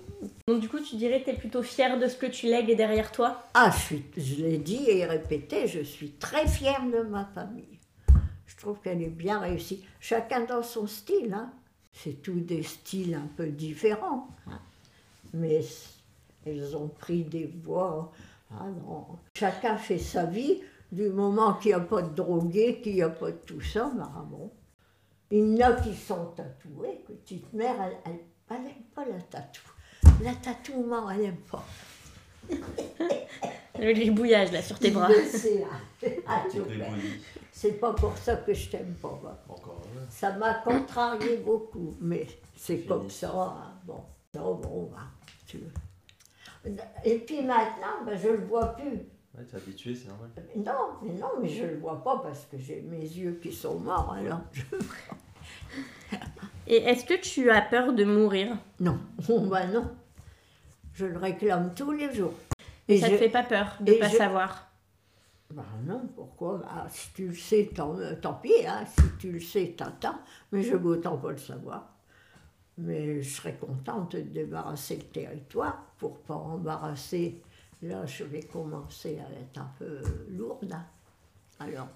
Donc 0.47 0.59
du 0.59 0.67
coup, 0.67 0.79
tu 0.79 0.95
dirais 0.95 1.19
que 1.19 1.25
tu 1.25 1.35
es 1.35 1.37
plutôt 1.37 1.61
fière 1.61 1.99
de 1.99 2.07
ce 2.07 2.15
que 2.17 2.25
tu 2.25 2.47
lègues 2.47 2.75
derrière 2.75 3.11
toi? 3.11 3.43
Ah, 3.53 3.69
je, 3.71 3.77
suis, 3.79 4.05
je 4.17 4.41
l'ai 4.41 4.57
dit 4.57 4.89
et 4.89 5.05
répété, 5.05 5.67
je 5.67 5.81
suis 5.81 6.13
très 6.13 6.47
fière 6.47 6.81
de 6.91 7.01
ma 7.03 7.25
famille. 7.25 7.77
Je 8.47 8.57
trouve 8.57 8.79
qu'elle 8.81 9.03
est 9.03 9.09
bien 9.09 9.37
réussie. 9.39 9.85
Chacun 9.99 10.45
dans 10.45 10.63
son 10.63 10.87
style, 10.87 11.31
hein. 11.31 11.51
C'est 11.93 12.21
tous 12.23 12.39
des 12.39 12.63
styles 12.63 13.13
un 13.13 13.27
peu 13.37 13.47
différents. 13.47 14.29
hein. 14.47 14.59
Mais 15.33 15.61
elles 16.45 16.75
ont 16.75 16.87
pris 16.87 17.23
des 17.23 17.45
voies. 17.63 18.11
Ah 18.51 18.65
non. 18.85 19.05
Chacun 19.35 19.77
fait 19.77 19.99
sa 19.99 20.25
vie. 20.25 20.61
Du 20.91 21.09
moment 21.09 21.53
qu'il 21.53 21.69
n'y 21.69 21.75
a 21.75 21.79
pas 21.81 22.01
de 22.01 22.15
drogué, 22.15 22.81
qu'il 22.81 22.95
n'y 22.95 23.03
a 23.03 23.09
pas 23.09 23.29
de 23.31 23.37
tout 23.45 23.61
ça, 23.61 23.91
bah 23.95 24.11
bon. 24.27 24.49
Il 25.29 25.55
y 25.55 25.63
en 25.63 25.67
a 25.69 25.73
qui 25.73 25.95
sont 25.95 26.31
tatoués. 26.35 27.03
Petite 27.05 27.53
mère, 27.53 27.75
elle 28.05 28.61
n'aime 28.63 28.71
pas 28.95 29.05
la 29.05 29.21
tatou. 29.21 29.61
La 30.23 30.33
tatouement, 30.33 31.07
elle 31.11 31.21
n'aime 31.21 31.37
pas. 31.51 31.63
Le 33.79 33.93
gribouillage 33.93 34.51
là 34.51 34.61
sur 34.61 34.79
tes 34.79 34.91
bras. 34.91 35.09
Ah. 36.27 36.43
C'est 37.51 37.73
pas 37.73 37.93
pour 37.93 38.17
ça 38.17 38.37
que 38.37 38.53
je 38.53 38.69
t'aime 38.69 38.95
pas. 39.01 39.19
Encore 39.47 39.81
un. 39.95 40.09
Ça 40.09 40.31
m'a 40.33 40.55
contrarié 40.55 41.37
beaucoup, 41.37 41.95
mais 42.01 42.25
c'est 42.55 42.77
Fini. 42.77 42.87
comme 42.87 43.09
ça. 43.09 43.31
hein. 43.35 43.73
Bon, 43.85 44.01
non, 44.33 44.55
bon, 44.55 44.89
bah, 44.91 45.03
tu 45.45 45.57
veux. 45.57 45.71
Et 47.05 47.19
puis 47.19 47.41
maintenant, 47.41 48.03
ben, 48.05 48.17
je 48.17 48.29
le 48.29 48.45
vois 48.45 48.75
plus. 48.75 48.99
Ouais, 49.37 49.43
t'es 49.49 49.57
habitué, 49.57 49.95
c'est 49.95 50.07
normal. 50.09 50.29
Mais 50.35 50.61
non, 50.61 50.73
mais 51.01 51.13
non, 51.13 51.27
mais 51.41 51.47
je 51.49 51.63
le 51.65 51.77
vois 51.77 52.03
pas 52.03 52.17
parce 52.23 52.45
que 52.45 52.57
j'ai 52.57 52.81
mes 52.81 52.99
yeux 52.99 53.39
qui 53.41 53.51
sont 53.53 53.79
morts. 53.79 54.13
Alors, 54.13 54.41
je- 54.51 54.63
Et 56.67 56.77
est-ce 56.77 57.05
que 57.05 57.19
tu 57.19 57.49
as 57.49 57.61
peur 57.61 57.93
de 57.93 58.03
mourir? 58.03 58.57
Non, 58.79 58.99
bon, 59.27 59.47
bah 59.47 59.65
non. 59.67 59.89
Je 60.93 61.05
le 61.05 61.17
réclame 61.17 61.73
tous 61.75 61.91
les 61.91 62.13
jours. 62.13 62.33
Et 62.87 62.97
Ça 62.99 63.07
je- 63.07 63.13
te 63.13 63.17
fait 63.17 63.29
pas 63.29 63.43
peur 63.43 63.77
de 63.79 63.93
et 63.93 63.99
pas 63.99 64.09
je- 64.09 64.17
savoir? 64.17 64.67
Ben 65.51 65.63
non, 65.85 66.01
pourquoi? 66.15 66.57
Bah, 66.57 66.87
Si 66.89 67.11
tu 67.13 67.27
le 67.29 67.33
sais, 67.35 67.69
tant, 67.73 67.95
tant 68.21 68.33
pis, 68.35 68.51
hein. 68.67 68.83
si 68.85 69.03
tu 69.19 69.31
le 69.31 69.39
sais, 69.39 69.73
t'attends, 69.77 70.19
mais 70.51 70.61
je 70.61 70.75
veux 70.75 70.91
autant 70.97 71.17
pas 71.17 71.31
le 71.31 71.37
savoir. 71.37 71.91
Mais 72.81 73.21
je 73.21 73.29
serais 73.29 73.55
contente 73.55 74.15
de 74.15 74.21
débarrasser 74.21 74.95
le 74.95 75.03
territoire 75.03 75.83
pour 75.97 76.19
pas 76.19 76.35
embarrasser. 76.35 77.41
Là, 77.81 78.05
je 78.05 78.23
vais 78.23 78.41
commencer 78.43 79.19
à 79.19 79.29
être 79.39 79.57
un 79.59 79.69
peu 79.77 80.01
lourde. 80.29 80.73
Alors, 81.59 81.87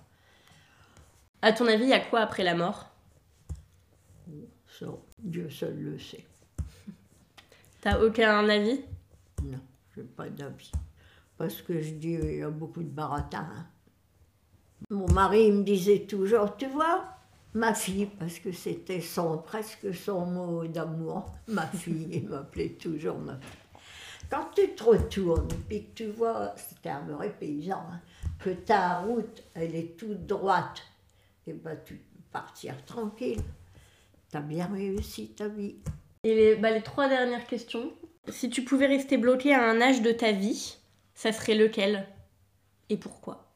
À 1.42 1.54
ton 1.54 1.68
avis, 1.68 1.84
il 1.84 1.90
y 1.90 1.94
a 1.94 2.00
quoi 2.02 2.22
après 2.22 2.44
la 2.44 2.56
mort? 2.56 2.90
Ça, 4.80 4.88
Dieu 5.20 5.50
seul 5.50 5.78
le 5.78 6.00
sait. 6.00 6.26
T'as 7.82 8.00
aucun 8.02 8.48
avis? 8.50 8.82
Non, 9.44 9.60
je 9.96 10.02
n'ai 10.02 10.08
pas 10.08 10.30
d'avis. 10.30 10.72
Parce 11.38 11.62
que 11.62 11.82
je 11.82 11.92
dis, 11.92 12.14
il 12.14 12.38
y 12.38 12.42
a 12.44 12.50
beaucoup 12.50 12.82
de 12.84 12.90
baratin. 12.90 13.48
hein. 13.56 13.68
Mon 14.90 15.12
mari 15.14 15.46
il 15.48 15.54
me 15.54 15.64
disait 15.64 16.06
toujours, 16.06 16.56
tu 16.58 16.68
vois, 16.68 17.06
ma 17.54 17.74
fille, 17.74 18.08
parce 18.20 18.40
que 18.40 18.52
c'était 18.52 19.02
son, 19.02 19.38
presque 19.38 19.94
son 19.94 20.26
mot 20.26 20.68
d'amour, 20.68 21.26
ma 21.48 21.68
fille, 21.68 22.08
il 22.12 22.28
m'appelait 22.28 22.70
toujours 22.70 23.18
ma 23.18 23.34
fille. 23.34 23.82
Quand 24.30 24.50
tu 24.56 24.70
te 24.70 24.84
retournes 24.84 25.48
et 25.52 25.56
puis 25.68 25.86
que 25.86 25.94
tu 25.96 26.06
vois, 26.08 26.54
c'était 26.56 26.90
un 26.90 27.02
vrai 27.02 27.30
paysan, 27.30 27.84
hein, 27.92 28.02
que 28.40 28.50
ta 28.50 29.00
route, 29.00 29.44
elle 29.54 29.76
est 29.76 29.98
toute 29.98 30.26
droite, 30.26 30.82
et 31.46 31.54
ben 31.54 31.78
tu 31.86 31.96
peux 31.96 32.22
partir 32.32 32.84
tranquille. 32.86 33.42
Tu 34.32 34.38
as 34.38 34.42
bien 34.42 34.68
réussi 34.68 35.30
ta 35.30 35.48
vie. 35.48 35.76
Et 36.24 36.34
les, 36.34 36.56
bah, 36.56 36.72
les 36.72 36.82
trois 36.82 37.08
dernières 37.08 37.46
questions. 37.46 37.94
Si 38.30 38.50
tu 38.50 38.64
pouvais 38.64 38.88
rester 38.88 39.18
bloqué 39.18 39.54
à 39.54 39.70
un 39.70 39.80
âge 39.82 40.02
de 40.02 40.12
ta 40.12 40.32
vie, 40.32 40.78
ça 41.14 41.32
serait 41.32 41.56
lequel? 41.56 42.08
Et 42.90 42.98
pourquoi? 42.98 43.53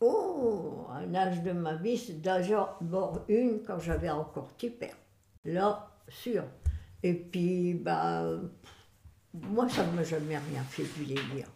Oh, 0.00 0.86
un 0.94 1.14
âge 1.14 1.42
de 1.42 1.52
ma 1.52 1.74
vie, 1.74 1.98
c'est 1.98 2.20
d'abord 2.22 3.20
une 3.28 3.62
quand 3.66 3.78
j'avais 3.78 4.08
encore 4.10 4.46
petit 4.48 4.70
père. 4.70 4.94
Là, 5.44 5.88
sûr. 6.08 6.44
Et 7.02 7.12
puis, 7.14 7.74
bah, 7.74 8.24
moi, 9.34 9.68
ça 9.68 9.84
ne 9.84 9.92
m'a 9.92 10.02
jamais 10.02 10.36
rien 10.38 10.62
fait 10.68 10.84
vieillir. 10.84 11.46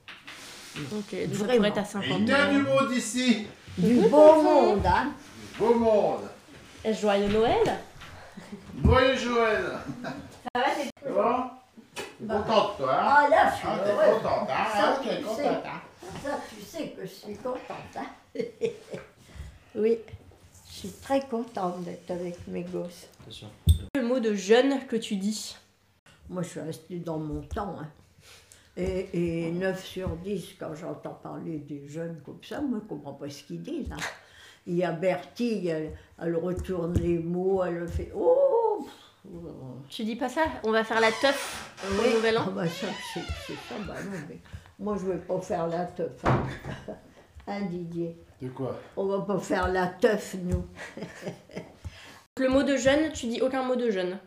Donc, 0.91 1.05
euh, 1.15 1.27
ça 1.33 1.45
Vraiment. 1.45 1.65
être 1.65 1.79
à 1.79 1.83
Et 1.83 1.85
50 1.85 2.19
il 2.21 2.29
y 2.29 2.33
a 2.33 2.47
du 2.51 2.57
ans. 2.61 2.63
monde 2.83 2.91
ici, 2.93 3.47
Du 3.79 3.95
beau 4.11 4.43
monde, 4.43 4.85
hein 4.87 5.13
beau 5.59 5.75
monde. 5.75 6.29
Joyeux 6.85 7.29
Noël? 7.29 7.79
Joyeux 8.85 9.17
Joël. 9.17 9.65
Ça 10.03 10.61
va, 10.61 10.63
t'es 10.65 10.91
C'est 11.03 11.13
bon 11.13 11.45
T'es 11.95 12.27
contente, 12.27 12.77
toi, 12.77 12.93
hein? 12.95 13.07
Ah 13.07 13.29
là, 13.31 13.51
je 13.51 13.57
suis 13.57 13.69
Ah, 13.71 13.79
heureuse. 13.87 14.23
contente, 14.23 14.49
hein? 14.51 14.67
Ça, 14.73 14.97
Ah, 14.99 15.01
tu 15.03 15.23
contente, 15.23 15.37
sais. 15.37 15.47
hein? 15.49 15.81
Ça, 16.23 16.31
tu 16.49 16.61
sais 16.63 16.89
que 16.91 17.03
je 17.03 17.07
suis 17.13 17.37
contente, 17.37 17.61
hein? 17.97 18.07
Oui, 19.77 19.99
je 20.69 20.73
suis 20.73 20.89
très 21.03 21.21
contente 21.27 21.83
d'être 21.83 22.11
avec 22.11 22.37
mes 22.47 22.63
gosses. 22.63 23.09
Sûr. 23.29 23.49
le 23.95 24.03
mot 24.03 24.21
de 24.21 24.35
jeune 24.35 24.87
que 24.87 24.95
tu 24.97 25.17
dis 25.17 25.57
Moi, 26.29 26.43
je 26.43 26.49
suis 26.49 26.61
restée 26.61 26.99
dans 27.01 27.19
mon 27.19 27.41
temps. 27.43 27.77
hein. 27.81 27.89
Et, 28.77 29.47
et 29.49 29.51
9 29.53 29.85
sur 29.85 30.11
10, 30.17 30.55
quand 30.59 30.75
j'entends 30.75 31.15
parler 31.23 31.59
des 31.59 31.89
jeunes 31.89 32.21
comme 32.25 32.39
ça, 32.43 32.61
moi, 32.61 32.79
je 32.79 32.85
ne 32.85 32.89
comprends 32.89 33.15
pas 33.15 33.29
ce 33.31 33.43
qu'ils 33.45 33.63
disent. 33.63 33.91
hein. 33.93 33.97
Il 34.67 34.77
y 34.77 34.85
a 34.85 34.93
Bertie, 34.93 35.67
elle, 35.69 35.93
elle 36.21 36.37
retourne 36.37 36.95
les 36.95 37.19
mots, 37.19 37.63
elle 37.65 37.87
fait 37.89 38.11
Oh. 38.17 38.87
Tu 39.89 40.05
dis 40.05 40.17
pas 40.17 40.29
ça? 40.29 40.43
On 40.65 40.71
va 40.71 40.85
faire 40.85 41.01
la 41.01 41.11
teuf 41.11 41.75
au 41.85 42.03
Oui. 42.03 42.15
nouvel 42.15 42.39
an? 42.39 42.45
Ah 42.47 42.51
bah 42.51 42.69
ça, 42.69 42.87
c'est 43.13 43.21
c'est 43.47 43.55
ça, 43.55 43.75
bah 43.87 43.95
non, 44.05 44.19
mais 44.29 44.39
moi, 44.79 44.97
je 45.01 45.07
ne 45.07 45.13
vais 45.13 45.19
pas 45.19 45.41
faire 45.41 45.67
la 45.67 45.85
teuf. 45.87 46.13
Hein, 46.25 46.43
Hein, 47.47 47.63
Didier? 47.63 48.17
De 48.41 48.49
quoi? 48.49 48.79
On 48.97 49.07
va 49.07 49.21
pas 49.21 49.39
faire 49.39 49.69
la 49.71 49.87
teuf, 49.87 50.35
nous. 50.43 50.65
Le 52.39 52.49
mot 52.49 52.63
de 52.63 52.77
jeune, 52.77 53.13
tu 53.13 53.27
dis 53.27 53.41
aucun 53.43 53.63
mot 53.63 53.77
de 53.77 53.91
jeune. 53.91 54.19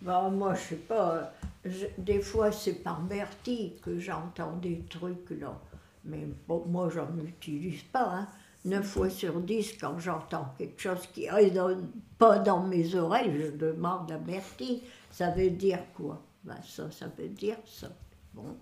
Bah, 0.00 0.28
moi, 0.30 0.54
je 0.54 0.60
sais 0.60 0.76
pas. 0.76 1.32
je- 1.64 1.86
des 1.98 2.20
fois, 2.20 2.52
c'est 2.52 2.74
par 2.82 3.00
Bertie 3.00 3.74
que 3.82 3.98
j'entends 3.98 4.56
des 4.56 4.80
trucs, 4.90 5.30
là. 5.30 5.58
Mais 6.04 6.26
bon, 6.48 6.64
moi, 6.66 6.88
j'en 6.90 7.08
utilise 7.24 7.82
pas. 7.84 8.04
Hein. 8.10 8.28
9 8.64 8.84
fois 8.86 9.10
sur 9.10 9.40
10, 9.40 9.76
quand 9.78 9.98
j'entends 9.98 10.54
quelque 10.58 10.80
chose 10.80 11.06
qui 11.12 11.28
résonne 11.28 11.88
pas 12.18 12.38
dans 12.38 12.60
mes 12.62 12.94
oreilles, 12.94 13.32
je 13.36 13.50
demande 13.56 14.10
à 14.12 14.18
Bertie. 14.18 14.82
Ça 15.10 15.30
veut 15.30 15.50
dire 15.50 15.80
quoi? 15.96 16.20
Bah, 16.44 16.54
Ça, 16.64 16.90
ça 16.90 17.06
veut 17.18 17.28
dire 17.28 17.56
ça. 17.66 17.88
Bon, 18.34 18.56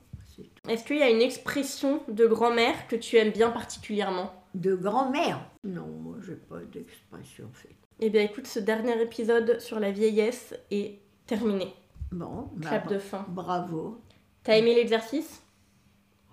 tout. 0.44 0.70
Est-ce 0.70 0.84
qu'il 0.84 0.98
y 0.98 1.02
a 1.02 1.10
une 1.10 1.20
expression 1.22 2.02
de 2.08 2.26
grand-mère 2.26 2.86
que 2.88 2.96
tu 2.96 3.16
aimes 3.16 3.32
bien 3.32 3.50
particulièrement 3.50 4.32
De 4.54 4.74
grand-mère 4.74 5.40
Non, 5.64 5.86
moi, 5.86 6.16
j'ai 6.26 6.36
pas 6.36 6.58
d'expression 6.72 7.48
faite. 7.52 7.76
Eh 8.00 8.10
bien 8.10 8.22
écoute, 8.22 8.46
ce 8.46 8.58
dernier 8.60 9.00
épisode 9.02 9.60
sur 9.60 9.78
la 9.80 9.90
vieillesse 9.90 10.54
est 10.70 10.98
terminé. 11.26 11.74
Bon, 12.12 12.48
bah, 12.56 12.68
Clap 12.68 12.88
de 12.88 12.98
fin. 12.98 13.24
bravo. 13.28 14.00
T'as 14.42 14.56
aimé 14.56 14.74
l'exercice? 14.74 15.42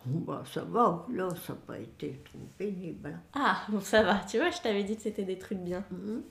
Bon, 0.05 0.19
bah, 0.19 0.43
ça 0.51 0.63
va, 0.63 1.05
là, 1.11 1.27
ça 1.45 1.51
n'a 1.53 1.59
pas 1.67 1.77
été 1.79 2.21
trop 2.23 2.39
pénible. 2.57 3.09
hein. 3.13 3.21
Ah, 3.33 3.57
bon 3.69 3.81
ça 3.81 4.03
va, 4.03 4.21
tu 4.29 4.37
vois, 4.37 4.49
je 4.51 4.61
t'avais 4.61 4.83
dit 4.85 4.95
que 4.95 5.01
c'était 5.01 5.25
des 5.25 5.37
trucs 5.37 5.57
bien. 5.59 5.83
Mhm. 5.91 6.23